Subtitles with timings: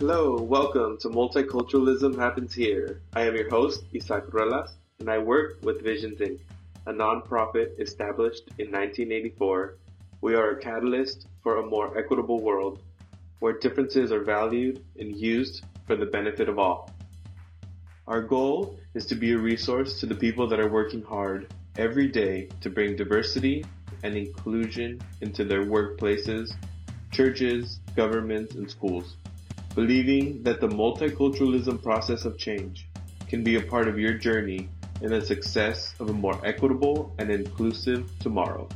[0.00, 3.00] Hello, welcome to Multiculturalism Happens Here.
[3.12, 6.40] I am your host, Isaac Ruelas, and I work with Visions Inc.,
[6.84, 9.76] a nonprofit established in 1984.
[10.20, 12.82] We are a catalyst for a more equitable world
[13.38, 16.90] where differences are valued and used for the benefit of all.
[18.08, 22.08] Our goal is to be a resource to the people that are working hard every
[22.08, 23.64] day to bring diversity
[24.02, 26.52] and inclusion into their workplaces,
[27.12, 29.18] churches, governments, and schools
[29.74, 32.86] believing that the multiculturalism process of change
[33.26, 34.68] can be a part of your journey
[35.00, 38.68] in the success of a more equitable and inclusive tomorrow.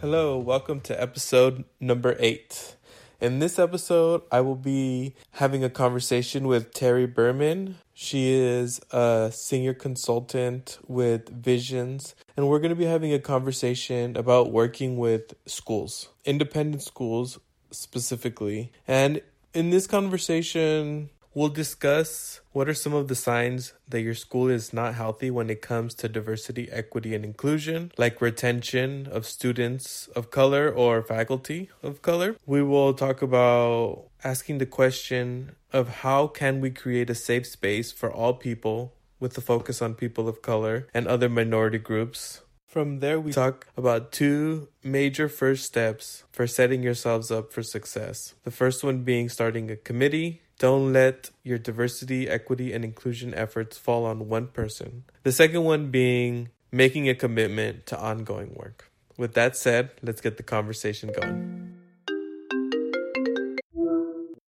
[0.00, 2.74] Hello, welcome to episode number eight.
[3.20, 7.76] In this episode, I will be having a conversation with Terry Berman.
[7.94, 14.16] She is a senior consultant with Visions, and we're going to be having a conversation
[14.16, 17.38] about working with schools, independent schools
[17.70, 18.72] specifically.
[18.88, 19.22] And
[19.54, 24.72] in this conversation, we'll discuss what are some of the signs that your school is
[24.72, 30.30] not healthy when it comes to diversity, equity, and inclusion, like retention of students of
[30.30, 32.36] color or faculty of color.
[32.44, 37.92] We will talk about asking the question of how can we create a safe space
[37.92, 42.40] for all people with the focus on people of color and other minority groups
[42.74, 48.34] from there, we talk about two major first steps for setting yourselves up for success.
[48.42, 50.42] The first one being starting a committee.
[50.58, 55.04] Don't let your diversity, equity, and inclusion efforts fall on one person.
[55.22, 58.90] The second one being making a commitment to ongoing work.
[59.16, 61.76] With that said, let's get the conversation going.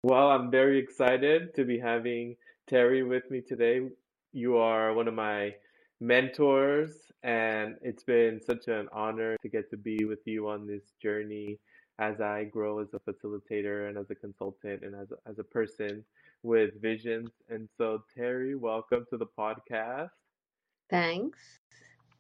[0.02, 3.82] Well, I'm very excited to be having Terry with me today.
[4.34, 5.54] You are one of my
[6.00, 6.92] mentors,
[7.24, 11.60] and it's been such an honor to get to be with you on this journey
[12.00, 15.44] as I grow as a facilitator and as a consultant and as a, as a
[15.44, 16.04] person
[16.44, 17.30] with visions.
[17.50, 20.10] And so, Terry, welcome to the podcast.
[20.90, 21.40] Thanks.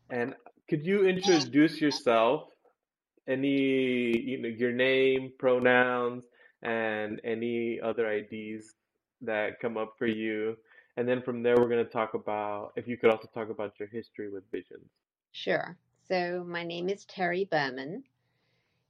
[0.09, 0.34] And
[0.69, 2.50] could you introduce yourself?
[3.28, 6.25] Any, you know, your name, pronouns,
[6.62, 8.75] and any other IDs
[9.22, 10.56] that come up for you
[10.97, 13.73] and then from there, we're going to talk about if you could also talk about
[13.79, 14.89] your history with visions.
[15.31, 15.78] Sure.
[16.07, 18.03] So, my name is Terry Berman,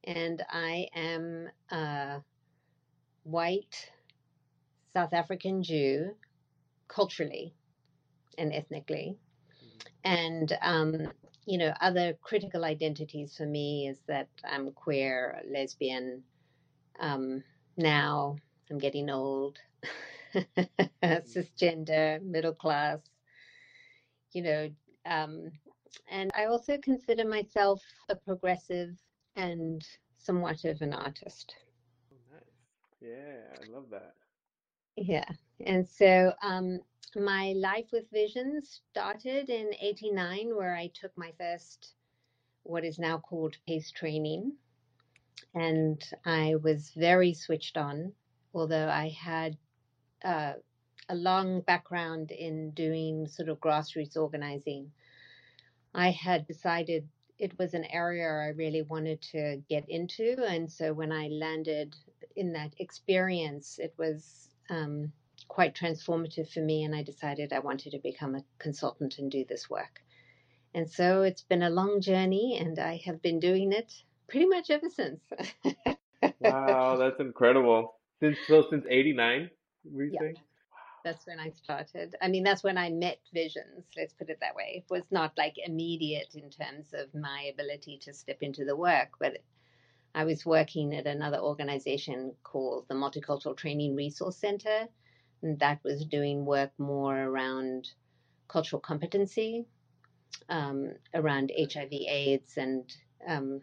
[0.04, 2.22] and I am a
[3.24, 3.90] white
[4.94, 6.16] South African Jew,
[6.88, 7.54] culturally
[8.38, 9.18] and ethnically.
[9.64, 9.78] Mm-hmm.
[10.04, 11.12] And, um,
[11.46, 16.24] you know, other critical identities for me is that I'm queer, lesbian.
[17.00, 17.44] Um,
[17.78, 18.38] now
[18.70, 19.58] I'm getting old.
[21.04, 23.00] cisgender, middle class,
[24.34, 24.70] you know.
[25.06, 25.52] Um,
[26.10, 28.96] and I also consider myself a progressive
[29.36, 29.82] and
[30.18, 31.56] somewhat of an artist.
[32.12, 32.66] Oh, nice.
[33.02, 34.16] Yeah, I love that.
[34.98, 35.26] Yeah.
[35.66, 36.80] And so um,
[37.16, 41.94] my life with visions started in 89, where I took my first,
[42.64, 44.54] what is now called PACE training.
[45.54, 48.14] And I was very switched on,
[48.54, 49.58] although I had
[50.26, 50.54] uh,
[51.10, 54.92] a long background in doing sort of grassroots organizing,
[55.94, 60.44] I had decided it was an area I really wanted to get into.
[60.46, 61.96] And so when I landed
[62.36, 65.12] in that experience, it was um,
[65.48, 66.84] quite transformative for me.
[66.84, 70.02] And I decided I wanted to become a consultant and do this work.
[70.74, 73.94] And so it's been a long journey, and I have been doing it
[74.28, 75.22] pretty much ever since.
[76.42, 77.96] wow, that's incredible.
[78.20, 79.50] Since so since '89
[79.94, 80.32] yeah.
[81.04, 82.16] That's when I started.
[82.20, 84.84] I mean, that's when I met Visions, let's put it that way.
[84.84, 89.10] It was not like immediate in terms of my ability to step into the work,
[89.20, 89.38] but
[90.16, 94.88] I was working at another organization called the Multicultural Training Resource Center,
[95.44, 97.90] and that was doing work more around
[98.48, 99.66] cultural competency,
[100.50, 102.92] um, around HIV/AIDS, and
[103.28, 103.62] um,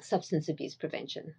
[0.00, 1.34] substance abuse prevention.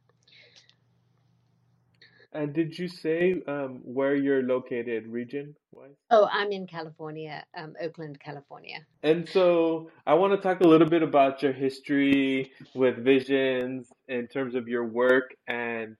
[2.32, 5.96] And did you say um, where you're located region wise?
[6.12, 8.86] Oh, I'm in California, um, Oakland, California.
[9.02, 14.28] And so I want to talk a little bit about your history with Visions in
[14.28, 15.96] terms of your work and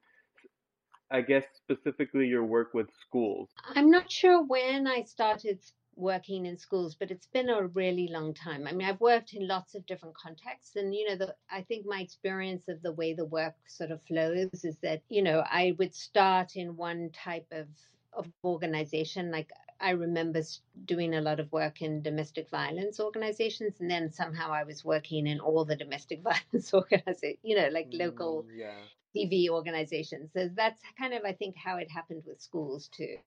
[1.12, 3.50] I guess specifically your work with schools.
[3.74, 5.60] I'm not sure when I started
[6.00, 8.66] working in schools, but it's been a really long time.
[8.68, 11.86] I mean, I've worked in lots of different contexts, and you know, the, I think
[11.86, 15.76] my experience of the way the work sort of flows is that you know I
[15.78, 17.68] would start in one type of
[18.14, 20.42] of organization, like I remember
[20.86, 25.28] doing a lot of work in domestic violence organizations, and then somehow I was working
[25.28, 28.76] in all the domestic violence organizations, you know, like local, mm, yeah.
[29.16, 30.30] DV organizations.
[30.34, 33.18] So that's kind of, I think, how it happened with schools too.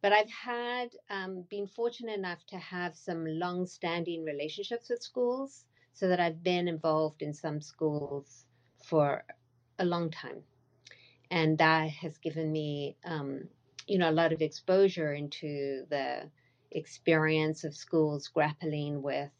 [0.00, 6.08] But I've had um, been fortunate enough to have some long-standing relationships with schools, so
[6.08, 8.44] that I've been involved in some schools
[8.84, 9.24] for
[9.80, 10.42] a long time,
[11.30, 13.48] and that has given me, um,
[13.88, 16.30] you know, a lot of exposure into the
[16.70, 19.30] experience of schools grappling with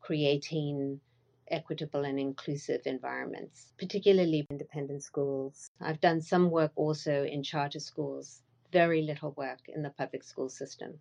[0.00, 1.00] creating
[1.48, 5.70] equitable and inclusive environments, particularly independent schools.
[5.80, 10.48] I've done some work also in charter schools, very little work in the public school
[10.48, 10.94] system.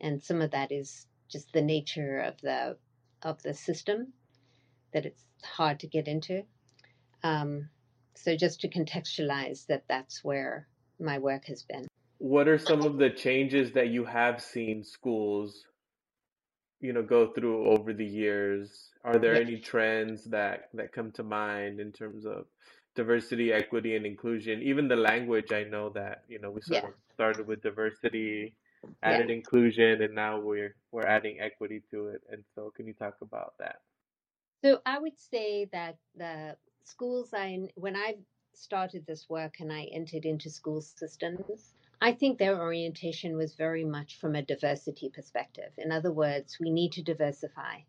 [0.00, 2.76] And some of that is just the nature of the
[3.22, 4.12] of the system
[4.92, 6.42] that it's hard to get into.
[7.22, 7.68] Um,
[8.14, 10.68] so just to contextualize that that's where
[11.00, 11.86] my work has been.
[12.18, 15.64] What are some of the changes that you have seen schools
[16.80, 21.22] you know go through over the years are there any trends that that come to
[21.22, 22.44] mind in terms of
[22.96, 26.88] diversity equity and inclusion even the language i know that you know we sort Yeah.
[26.88, 28.54] of started with diversity
[29.04, 29.12] Yeah.
[29.12, 33.16] added inclusion and now we're we're adding equity to it and so can you talk
[33.22, 33.76] about that
[34.64, 38.18] So I would say that the schools I when I
[38.54, 43.84] started this work and I entered into school systems, I think their orientation was very
[43.84, 45.72] much from a diversity perspective.
[45.78, 47.80] In other words, we need to diversify,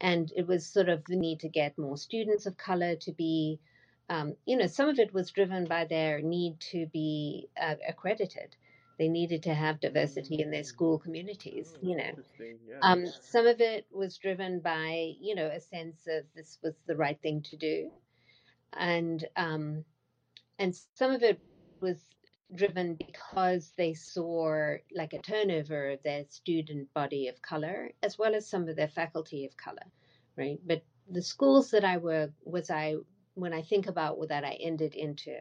[0.00, 3.60] and it was sort of the need to get more students of color to be.
[4.08, 8.56] Um, you know, some of it was driven by their need to be uh, accredited.
[8.98, 11.76] They needed to have diversity in their school communities.
[11.80, 12.12] Hmm, You know,
[12.68, 16.74] yeah um, some of it was driven by, you know, a sense of this was
[16.86, 17.90] the right thing to do,
[18.74, 19.84] and um,
[20.58, 21.40] and some of it
[21.80, 22.08] was
[22.54, 28.34] driven because they saw like a turnover of their student body of color as well
[28.34, 29.86] as some of their faculty of color,
[30.36, 30.58] right?
[30.66, 32.96] But the schools that I were was I
[33.38, 35.36] when I think about what that I ended into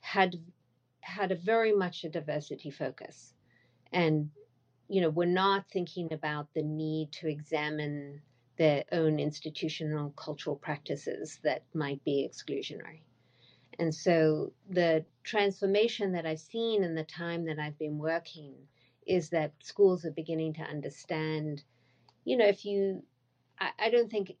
[0.00, 0.36] had
[1.00, 3.34] had a very much a diversity focus
[3.92, 4.30] and
[4.90, 8.20] you know, we're not thinking about the need to examine
[8.58, 12.98] their own institutional cultural practices that might be exclusionary.
[13.78, 18.54] And so the transformation that I've seen in the time that I've been working
[19.06, 21.62] is that schools are beginning to understand,
[22.24, 23.04] you know, if you,
[23.60, 24.32] I, I don't think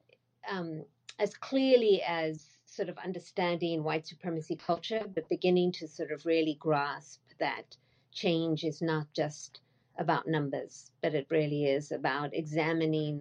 [0.50, 0.84] um,
[1.20, 6.56] as clearly as sort of understanding white supremacy culture, but beginning to sort of really
[6.60, 7.76] grasp that
[8.12, 9.60] change is not just
[9.98, 13.20] about numbers, but it really is about examining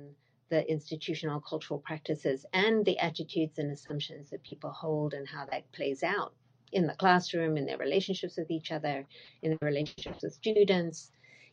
[0.50, 5.72] the institutional cultural practices and the attitudes and assumptions that people hold and how that
[5.72, 6.34] plays out
[6.72, 9.06] in the classroom, in their relationships with each other,
[9.42, 11.12] in their relationships with students.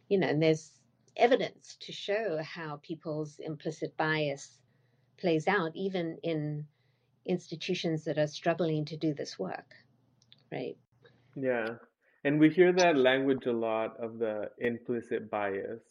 [0.08, 0.70] You know, and there's
[1.16, 4.50] evidence to show how people's implicit bias
[5.18, 6.66] plays out, even in
[7.26, 9.74] institutions that are struggling to do this work,
[10.52, 10.78] right?
[11.36, 11.76] Yeah.
[12.24, 15.82] And we hear that language a lot of the implicit bias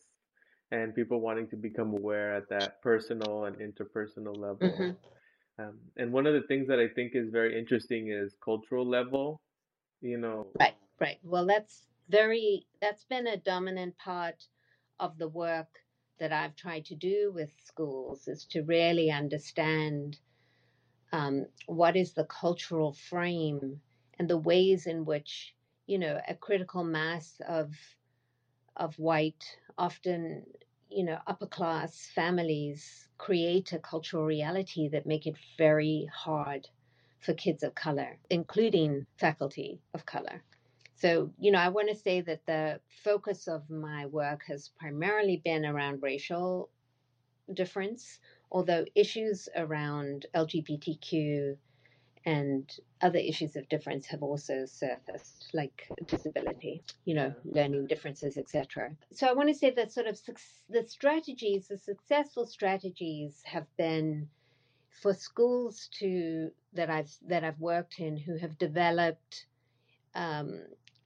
[0.71, 4.75] and people wanting to become aware at that personal and interpersonal level.
[4.75, 4.91] hmm
[5.59, 9.41] Um, and one of the things that I think is very interesting is cultural level.
[10.01, 11.19] You know, Right, right.
[11.23, 14.47] Well, that's very, that's been a dominant part
[14.99, 15.83] of the work
[16.19, 20.19] that I've tried to do with schools is to really understand
[21.15, 23.79] um, what is the cultural frame
[24.19, 25.55] and the ways in which,
[25.87, 27.73] you know, a critical mass of
[28.75, 29.45] of white,
[29.77, 30.45] often,
[30.89, 36.67] you know, upper class families create a cultural reality that make it very hard
[37.21, 40.43] for kids of color, including faculty of color.
[40.97, 45.41] So, you know, I want to say that the focus of my work has primarily
[45.45, 46.69] been around racial
[47.53, 48.19] difference,
[48.51, 51.57] although issues around LGBTQ
[52.25, 58.95] and other issues of difference have also surfaced, like disability, you know, learning differences, etc.
[59.13, 60.19] So I want to say that sort of
[60.69, 64.27] the strategies, the successful strategies, have been
[65.01, 69.45] for schools to that I've that I've worked in who have developed,
[70.15, 70.61] um,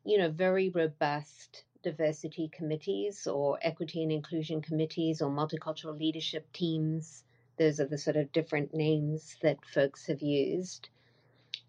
[0.06, 7.24] you know, very robust diversity committees or equity and inclusion committees or multicultural leadership teams.
[7.60, 10.90] Those are the sort of different names that folks have used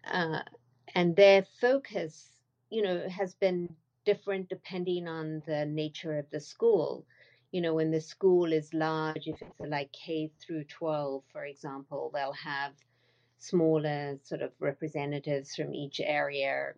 [0.05, 0.39] uh,
[0.95, 2.29] and their focus,
[2.69, 3.73] you know, has been
[4.05, 7.05] different depending on the nature of the school.
[7.51, 12.11] You know, when the school is large, if it's like K through 12, for example,
[12.13, 12.73] they'll have
[13.37, 16.73] smaller sort of representatives from each area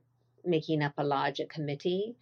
[0.46, 2.16] making up a larger committee.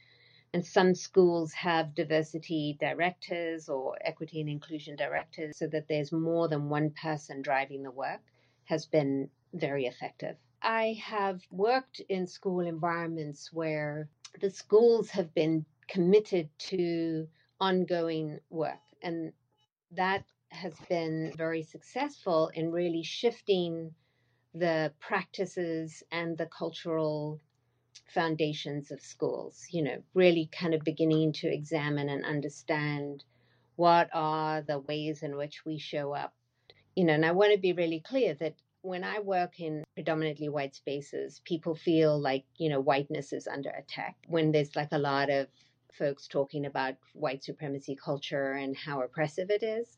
[0.54, 6.50] And some schools have diversity directors or equity and inclusion directors so that there's more
[6.50, 8.22] than one person driving the work
[8.66, 10.36] has been very effective.
[10.62, 17.28] I have worked in school environments where the schools have been committed to
[17.60, 19.34] ongoing work, and
[19.92, 23.94] that has been very successful in really shifting
[24.54, 27.40] the practices and the cultural
[28.14, 33.24] foundations of schools, you know, really kind of beginning to examine and understand
[33.76, 36.34] what are the ways in which we show up.
[36.96, 40.50] You know, and I want to be really clear that when I work in predominantly
[40.50, 44.16] white spaces, people feel like, you know, whiteness is under attack.
[44.28, 45.48] When there's like a lot of
[45.98, 49.98] folks talking about white supremacy culture and how oppressive it is.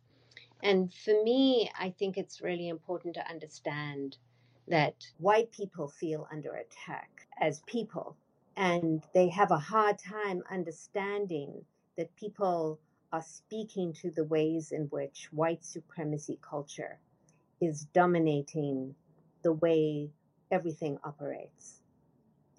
[0.61, 4.17] And for me, I think it's really important to understand
[4.67, 7.09] that white people feel under attack
[7.39, 8.15] as people.
[8.55, 11.65] And they have a hard time understanding
[11.97, 12.79] that people
[13.11, 16.99] are speaking to the ways in which white supremacy culture
[17.61, 18.95] is dominating
[19.43, 20.09] the way
[20.51, 21.81] everything operates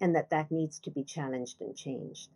[0.01, 2.29] and that that needs to be challenged and changed.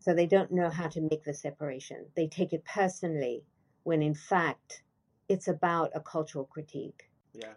[0.00, 2.06] So they don't know how to make the separation.
[2.16, 3.44] They take it personally
[3.82, 4.82] when in fact
[5.28, 7.10] it's about a cultural critique.
[7.34, 7.52] Yeah.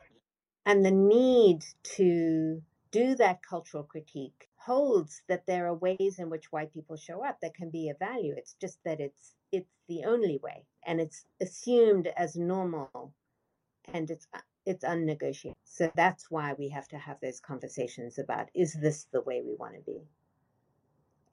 [0.66, 1.64] And the need
[1.96, 2.62] to
[2.92, 7.40] do that cultural critique holds that there are ways in which white people show up
[7.42, 8.34] that can be of value.
[8.38, 13.14] It's just that it's it's the only way and it's assumed as normal
[13.94, 15.58] and it's uh, it's unnegotiable.
[15.64, 19.56] So that's why we have to have those conversations about is this the way we
[19.56, 20.02] want to be?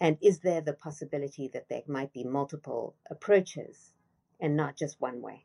[0.00, 3.92] And is there the possibility that there might be multiple approaches
[4.40, 5.44] and not just one way?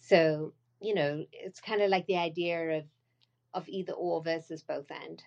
[0.00, 2.84] So, you know, it's kind of like the idea of
[3.54, 5.22] of either or versus both and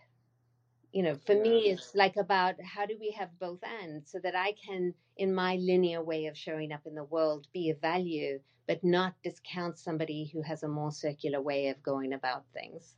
[0.92, 4.36] you know for me it's like about how do we have both ends so that
[4.36, 8.40] i can in my linear way of showing up in the world be of value
[8.68, 12.96] but not discount somebody who has a more circular way of going about things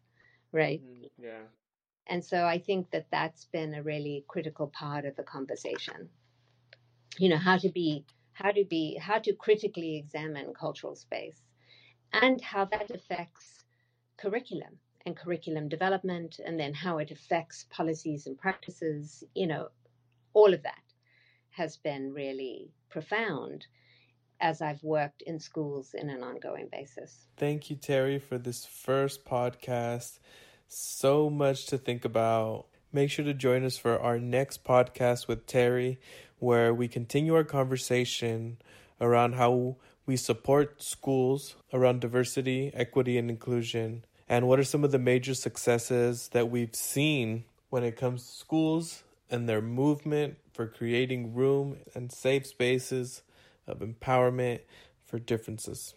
[0.52, 0.82] right?
[0.82, 1.48] Mm, Yeah.
[2.08, 6.10] and so i think that that's been a really critical part of the conversation.
[7.20, 11.46] You know how to be how to be how to critically examine cultural space
[12.12, 13.64] and how that affects
[14.18, 19.70] curriculum and curriculum development and then how it affects policies and practices you know
[20.34, 20.84] all of that
[21.50, 23.66] has been really profound
[24.42, 29.24] as i've worked in schools in an ongoing basis Thank you, Terry, for this first
[29.24, 30.20] podcast.
[30.68, 32.66] So much to think about.
[32.92, 36.02] Make sure to join us for our next podcast with Terry,
[36.40, 38.58] where we continue our conversation
[39.00, 44.92] around how we support schools around diversity, equity, and inclusion, and what are some of
[44.92, 50.68] the major successes that we've seen when it comes to schools and their movement for
[50.68, 53.24] creating room and safe spaces
[53.68, 54.60] of empowerment
[55.06, 55.96] for differences.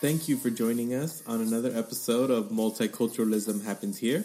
[0.00, 4.24] Thank you for joining us on another episode of Multiculturalism Happens Here.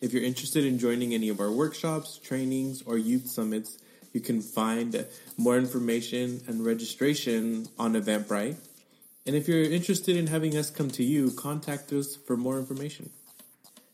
[0.01, 3.77] If you're interested in joining any of our workshops, trainings, or youth summits,
[4.13, 5.05] you can find
[5.37, 8.57] more information and registration on Eventbrite.
[9.25, 13.09] And if you're interested in having us come to you, contact us for more information.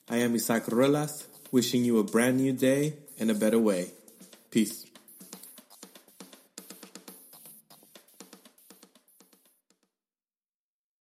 [0.10, 3.92] I am Isaac Ruelas, wishing you a brand new day and a better way.
[4.52, 4.86] Peace.